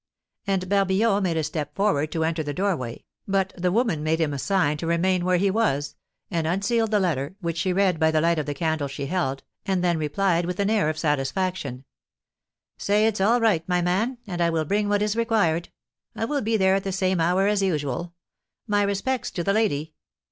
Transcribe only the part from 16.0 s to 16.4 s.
I